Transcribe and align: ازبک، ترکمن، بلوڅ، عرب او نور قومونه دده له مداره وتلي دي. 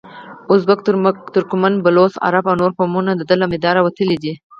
ازبک، 0.53 0.79
ترکمن، 1.35 1.73
بلوڅ، 1.83 2.13
عرب 2.27 2.45
او 2.49 2.55
نور 2.61 2.71
قومونه 2.77 3.11
دده 3.19 3.35
له 3.41 3.45
مداره 3.53 3.79
وتلي 3.83 4.17
دي. 4.23 4.33